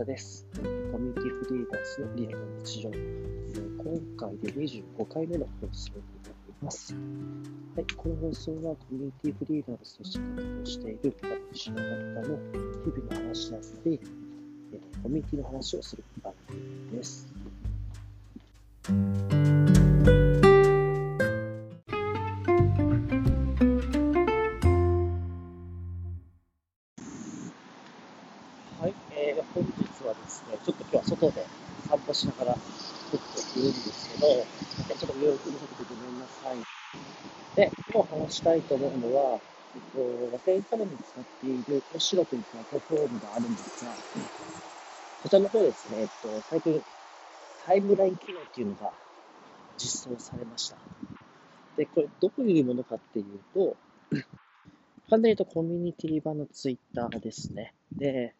[0.00, 0.46] 方です。
[0.54, 2.88] コミュニティフリーランスのリアルな日常。
[2.88, 2.96] 今
[4.16, 6.94] 回で25回目の放送になります。
[6.94, 11.16] はい、この放送はコミュニティフリーランスとして活動している
[11.52, 14.00] 私の方の日々の話だったり、
[15.02, 17.28] コミュニティの話をする番組です。
[32.54, 36.80] 歩しながら撮っているんですけど、ちょっと上をうるさくてごめんなさい。
[37.56, 39.40] で、今日話したいと思うのは、
[39.74, 43.92] えっと、和製カメに使っているコシロというプラットフォームがあるんですが、
[45.22, 46.82] こちらの方ですね、えっと、最近、
[47.66, 48.92] タイムライン機能っていうのが
[49.76, 50.76] 実装されました。
[51.76, 53.76] で、これどういうものかっていうと、
[55.08, 57.74] 簡単に言うとコミュニティ版のツイッターですね。
[57.92, 58.34] で、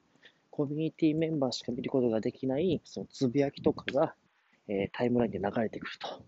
[0.61, 4.15] コミュニティメンバーしか見ることができない、そのつぶやきとかが、
[4.69, 6.23] えー、タイムラインで流れてくると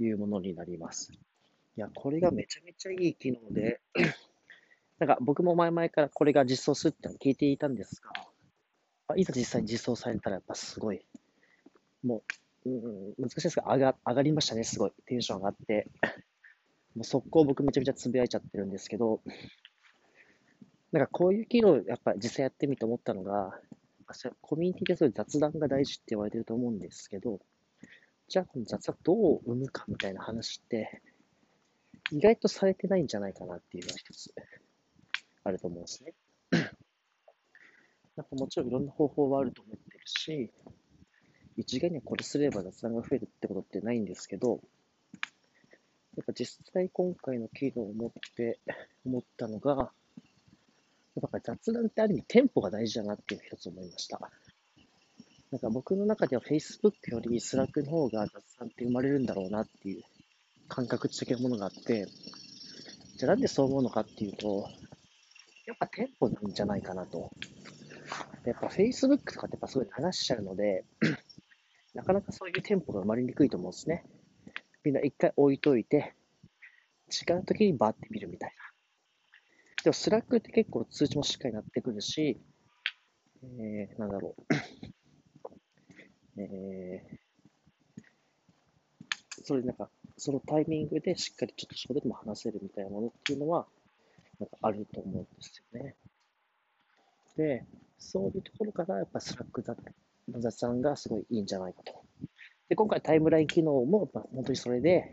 [0.00, 1.10] いうものになります。
[1.12, 3.80] いや、これがめちゃめちゃいい機能で、
[5.00, 8.00] なんか僕も前々からこれが実装するっての聞いていたんです
[9.08, 11.04] が、いざ実際に実装されたらやっぱすごい、
[12.04, 12.22] も
[12.64, 14.92] う、うん、難しいですが上が上がりましたね、すごい。
[15.06, 15.88] テンション上がって。
[16.94, 19.20] もう速攻僕めちゃめちゃつぶやいちゃってるんですけど、
[20.92, 23.52] なんかこういう機能、やっぱ実際やってみて思ったのが、
[24.40, 27.40] コミュニティでそういう雑談が大事って言われてると思うんですけど、
[28.28, 31.02] じゃあこの雑談どう生むかみたいな話って、
[32.10, 34.32] 意外とされてないんじゃないかなっていうのが一つ
[35.44, 36.14] あると思うんですね。
[38.16, 40.50] なんかもちろんいろんな方法はあると思ってるし、
[41.58, 44.60] 一概にはこれすれば雑談が増えるってことってないんですけど、
[46.16, 48.58] やっぱ実際今回の機能を持って
[49.04, 49.92] 思ったのが、
[51.20, 54.20] やっぱ雑談ってある意味テンポが大事だなっていうのを一つ思いました。
[55.50, 60.02] なんか僕の中では Facebook より Slack の方が雑談って生まれるんだろうなっていう
[60.68, 62.06] 感覚的なものがあって、
[63.16, 64.68] じゃあなんでそう思うのかっていうと、
[65.66, 67.30] やっぱテンポなんじゃないかなと。
[68.44, 70.84] やっぱ Facebook とかってやっぱすごい流しちゃうので、
[71.94, 74.04] なかなかそういうテンポが生まれにくいと思うんですね。
[74.84, 76.14] みんな一回置いといて、
[77.08, 78.67] 違う時にバーって見るみたいな。
[79.84, 82.40] でも、 Slack って結構通知もしっかりなってくるし、
[83.42, 84.42] えー、なんだろう。
[86.40, 93.68] えー、それなんか、そのタイミングでしっかりちょっとそこでも話せるみたいなものっていうのは、
[94.40, 95.96] なんかあると思うんですよね。
[97.36, 97.64] で、
[97.98, 99.62] そういうところから、やっぱ Slack
[100.28, 102.04] の雑談がすごいいいんじゃないかと。
[102.68, 105.12] で、今回タイムライン機能も、まあ、本当にそれで、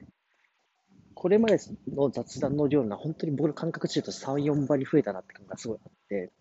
[1.25, 1.57] これまで
[1.91, 6.31] の雑談の量が本当に僕の感覚値と3、4倍に増えたなって感がすごいあって、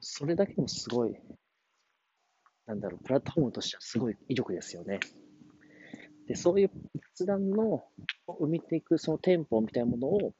[0.00, 1.14] それだけもすごい、
[2.64, 4.98] なんだろう、プラットフォームとしてはすごい威力ですよね。
[6.26, 6.70] で、そういう
[7.16, 7.84] 雑談の
[8.26, 10.32] 生みていくそのテンポみたいなものを、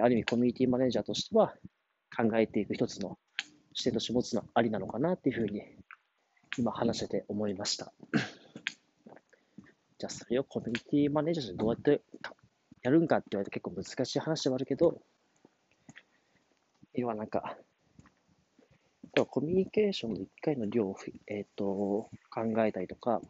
[0.00, 1.52] ある意味コミュニティマネージャーとしては
[2.16, 3.18] 考えていく一つの
[3.72, 5.62] 視点として持つのありなのかなっていうふうに
[6.58, 7.92] 今話してて思いました。
[9.98, 12.02] じゃあそれをコミュニティマネージャーとしてどうやって
[12.86, 15.02] やるんかって言われて結構難しい話ではあるけど、
[16.94, 17.58] 要はなんか、
[19.28, 22.10] コミュニケーションの1回の量を、えーと、考
[22.58, 23.20] えたりとか、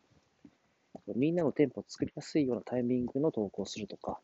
[1.14, 4.20] みんなのテンポを作りやすいようなタイミングの投稿をするとか、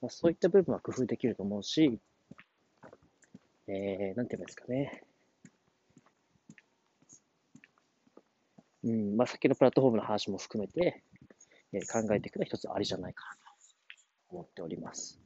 [0.00, 1.98] まあ、そういった部分は工夫できると思うし、
[3.66, 5.02] えー、なんて言うんですかね。
[8.84, 11.02] うん、まあ、さっきのプラットフォームの話も含めて、
[11.72, 13.49] えー、考えていくのは一つありじゃないかなと
[14.30, 15.20] 思っております。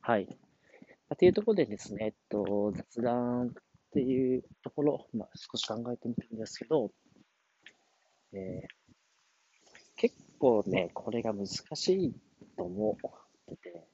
[0.00, 0.28] はい。
[1.16, 3.50] というところでですね、えっと、雑談っ
[3.92, 6.90] ていうところ、まあ、少し考えてみてるんですけど、
[8.32, 8.68] えー、
[9.96, 12.14] 結構ね、これが難しい
[12.56, 13.84] と思ってて、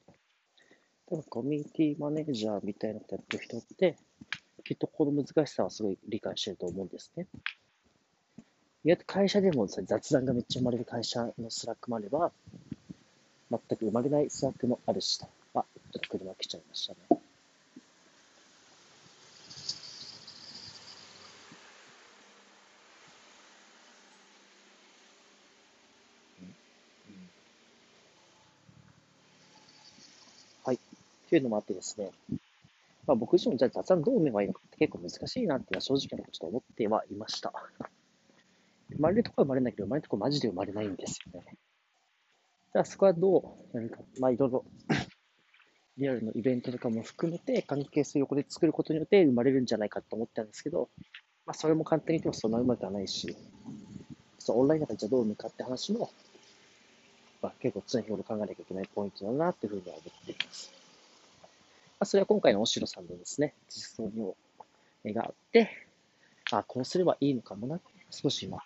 [1.07, 3.97] 多分コミュニティマネージャーみたいなことやってる人って、
[4.63, 7.27] きっとこの難しさはすごい理解してると思うんですね。
[8.83, 12.31] 意外と会社でもです、ね雑談がめっちゃ生まれる会社の Slack もあれば、
[13.51, 15.61] 全く生まれない Slack もあるし、あ、ちょ
[15.97, 17.21] っと車来ちゃいましたね。
[30.63, 30.79] はい。
[31.27, 32.11] というのもあってですね、
[33.05, 37.51] まあ、僕自身もじゃあ雑談どう読めばいいのかって結構難しいなっていうのは正直なちょっと思ってはいました。
[38.91, 41.57] 生まれるとこは生まれないけど、生まれるとこマジで生まれないんですよね。
[42.73, 44.65] じゃあそこはどうやるか、まあいろいろ
[45.97, 50.89] リアルのイベントとかも含めて、関係性を横で作ることによって生まれるんじゃないかと思ったんですけど、
[51.45, 53.35] まあ、それも簡単に言ってもそんなうまくはないし、
[54.39, 56.09] そうオンラインだからじゃあどう向かって話も、
[57.41, 60.71] まあ、結構常日頃考えなきゃいけないポイントだなっていうふうには思っています。
[60.71, 61.47] ま
[61.99, 64.35] あ、それは今回のおしろさんのですね、実装
[65.03, 65.69] にがあって、
[66.51, 68.63] あ、こうすればいいのかもな、少し今、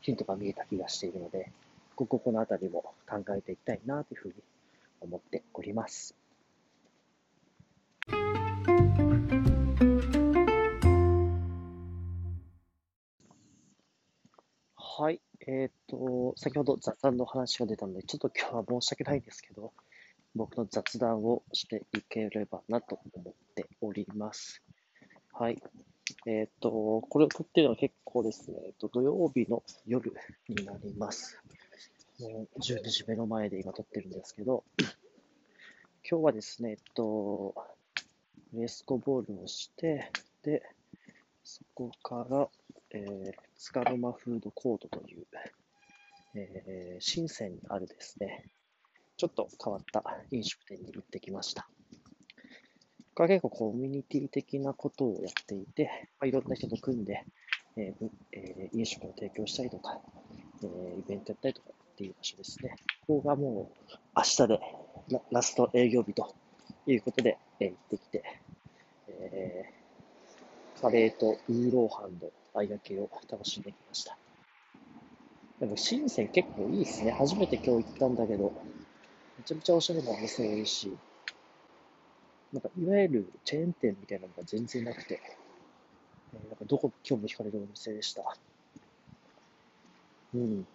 [0.00, 1.52] ヒントが見えた気がしているので、
[1.96, 4.34] ここのあたりも考えていきたいなというふうに
[5.00, 6.16] 思っております。
[14.96, 15.20] はい。
[15.46, 19.72] えっ、ー、と、先ほど雑談の話が出たので、ちょっと今日は申し訳ないんですけど、
[20.34, 24.62] 僕の雑談をしていければなと思っております。
[25.32, 25.62] はい。
[26.26, 30.12] えっ、ー、と、これを撮っているのは結構ですね、えっと、土曜日の夜
[30.48, 31.40] になります。
[32.20, 34.62] もう12時目の前で今撮ってるんですけど、
[36.08, 37.54] 今日はですね、えっと、
[38.52, 40.12] レスコボールをして、
[40.44, 40.62] で、
[41.42, 42.48] そこから、
[42.90, 45.26] えー、つかの間フードコートという、
[46.36, 48.46] えー、深センにあるですね、
[49.16, 51.68] ちょっと変わった飲食店に行ってきました。
[53.16, 57.24] これは結構コミュニティ的なことをやっていて、まあ、いろんな人と組んで、
[57.76, 60.00] えーえー、飲食を提供したりとか、
[60.62, 62.74] えー、イベントやったりとかっていう場所ですね。
[63.06, 64.60] ここがもう明日で
[65.30, 66.34] ラスト営業日と
[66.86, 68.24] いうことで、えー、行ってきて、
[69.08, 74.18] えー、カレーとウーローハンのあいがけを楽しんできました。
[75.60, 77.12] でも深セン結構いいですね。
[77.12, 78.52] 初めて今日行ったんだけど、
[79.38, 80.96] めちゃめちゃおしゃれなお店多いし、
[82.52, 85.20] なんかいわゆるチェーン店みたいなのが全然なくて、
[86.34, 88.36] えー、なんかどこ興味惹かれるお店でした。
[90.34, 90.66] うん。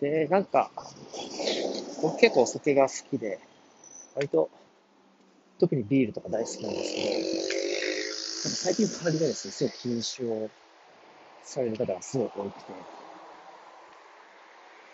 [0.00, 0.70] で、なんか、
[2.02, 3.38] 僕結構お酒が好きで、
[4.14, 4.50] 割と、
[5.58, 7.28] 特にビールとか大好きなんですけど、なんか
[8.48, 10.50] 最近周りがですね、すごい禁酒を
[11.42, 12.86] される方がすごい多くて、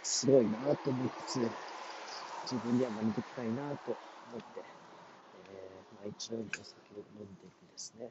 [0.03, 1.53] すごいなぁと思いつつ、
[2.43, 3.97] 自分には学びたいなぁと
[4.31, 4.65] 思って、
[5.49, 8.11] えー、毎日のお酒を飲んでいるんですね。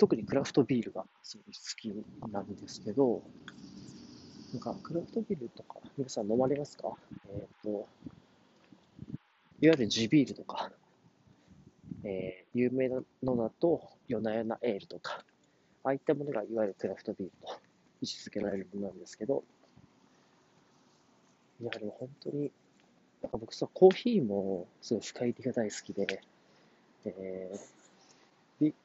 [0.00, 3.22] 特にクラフトビールがすごい好きなんですけど、
[4.54, 6.94] なんかクラフトビールとか皆さん飲まれますか？
[7.28, 7.86] えっ、ー、と、
[9.60, 10.72] いわゆる地ビールとか、
[12.02, 15.22] えー、有名なのだと、夜な夜なエールとか、
[15.84, 17.52] ああいったものがいわゆるクラフトビールと
[18.00, 19.44] 位置づけられるものなんですけど、
[21.60, 22.50] いや、でも本当に、
[23.20, 26.22] なんか僕さ、コーヒーもすごい深入りが大好きで、
[27.04, 27.79] えー、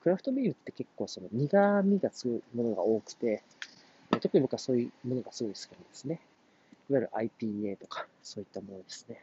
[0.02, 3.44] クラフトビールって結構その苦味が強いものが多くて、
[4.22, 6.22] 特に僕はそういうものがすごい好きなんですね。
[6.90, 9.20] いわゆる IPA とか、そういったものですね。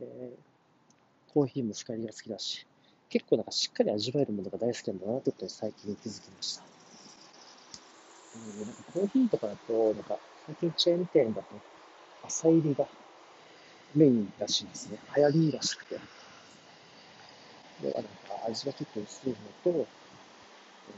[0.00, 2.66] えー、コーヒーも深入りが好きだし、
[3.10, 6.62] 結構なんかしっかり味わえるものが大好きなんだなということに最近気づきました。
[8.36, 11.48] うん、なんかコーヒーとかだと、なんか最近チェーン店だと
[12.22, 12.86] 浅入りが
[13.94, 14.98] メインらしいですね。
[15.16, 15.98] 流行りらしくて。
[17.82, 18.08] で、なんか
[18.48, 19.86] 味がちょっと薄いのと、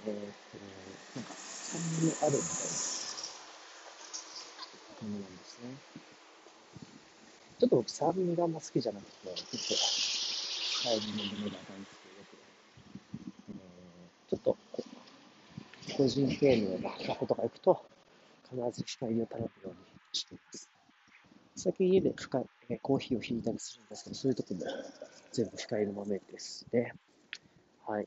[0.06, 0.58] えー、と、
[1.16, 2.68] なんか酸味あるみたい
[5.02, 5.68] なものなんですね。
[7.58, 12.02] ちょっと僕酸味があんま好きじゃなくて、ちょっと、深入りのものが大好き
[14.32, 14.56] ちょっと、
[15.96, 17.84] 個人経営の箱とか行くと、
[18.50, 19.76] 必ず深入りを頼むように
[20.12, 20.68] しています。
[21.54, 24.60] 最近家で深い、えコーヒーを引いたりするんですけど、そういう時も
[25.32, 26.94] 全部深入り豆ですね。
[27.92, 28.04] はい。
[28.04, 28.06] っ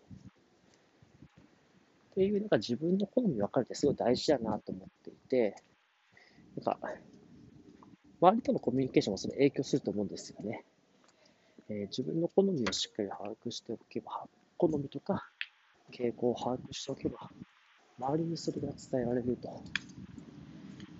[2.15, 5.55] ていう、なんか自分の好み分かるってすごい大事だなと思っていて、
[6.55, 6.79] なんか、
[8.19, 10.63] 周りとのコミュニケーションもそれ影響すると思うんですよね。
[11.69, 14.27] えー、自分の好みをしっかり把握しておけば、
[14.57, 15.29] 好みとか
[15.93, 17.29] 傾向を把握しておけば、
[17.99, 19.61] 周りにそれが伝えられると。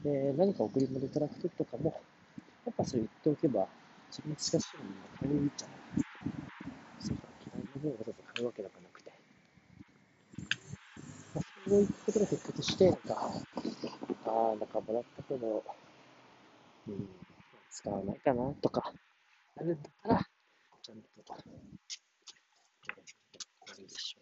[0.04, 2.00] で、何か贈り物いただくときとかも、
[2.68, 3.68] やっぱそれ言っておけば、
[4.12, 5.85] それに近しいものが買えるじゃない。
[7.86, 9.12] から嫌いなものをわざ買うわけだかなくて。
[11.36, 13.32] まあ、そういったことが結果として、なんか、
[14.25, 15.63] ああ、なんかもらったけど、
[16.88, 17.10] うん、
[17.70, 18.94] 使わないかなとか、
[19.56, 20.30] なるんだったら、
[20.82, 21.34] ちゃんと、えー、
[23.68, 24.22] 何でしょ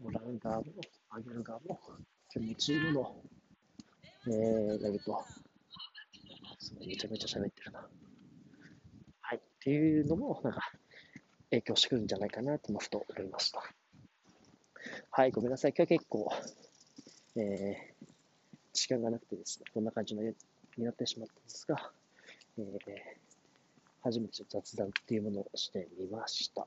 [0.00, 0.04] う。
[0.04, 0.64] もらう側も、
[1.10, 1.80] あげる側も、
[2.30, 3.22] 気持ちいいものを、
[4.26, 5.24] えー、やると、
[6.86, 7.88] めちゃめちゃ喋ってるな。
[9.20, 9.38] はい。
[9.38, 10.60] っていうのも、なんか、
[11.50, 13.62] 影響してくるんじゃないかなと、ふと思いました。
[15.10, 15.72] はい、ごめんなさい。
[15.76, 16.30] 今日は結構、
[17.36, 18.06] えー、
[18.72, 20.34] 時間がなくてですね、こんな感じのに
[20.84, 21.90] なってしまったんですが、
[22.58, 22.66] えー、
[24.02, 26.66] 初めて雑談っていうものをしてみました。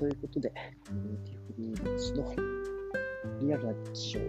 [0.00, 0.50] ということで、
[0.88, 2.34] コミュニティフリーランスの
[3.38, 4.20] リアルな日常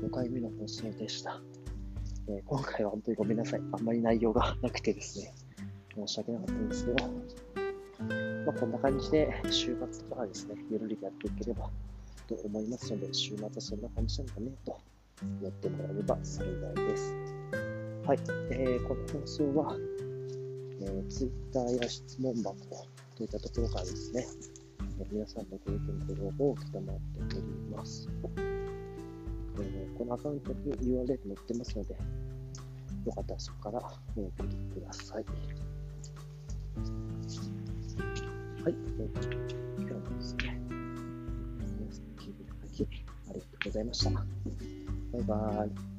[0.00, 1.38] 25回目の放送でした。
[2.28, 3.60] えー、今回は本当にごめんなさい。
[3.72, 5.34] あんまり内容がなくてですね、
[5.94, 7.04] 申し訳なかったんですけど、
[8.46, 11.68] まあ、こんな感じで週末とかですね、ゆるりやっていければ
[12.26, 14.80] と思いますので、週末はそんな感じなのかねと
[15.42, 17.14] 思ってもらえれば幸いです。
[18.06, 18.18] はい、
[18.50, 19.76] えー、この放送は、
[20.80, 22.56] えー、Twitter や質問箱
[23.14, 24.26] といったところからですね、
[25.10, 28.08] 皆さんのご意見、ご要望を承っております。
[29.60, 31.94] え、このアカウントに URL 載ってますので、
[33.04, 33.82] よかったらそこから
[34.16, 35.24] お送りください。
[38.62, 39.12] はい、えー、
[39.78, 40.60] 今日もですね、
[41.78, 42.82] 皆さん聞いていただき
[43.30, 44.10] ありがとうございました。
[44.10, 44.24] バ
[45.18, 45.91] イバーイ。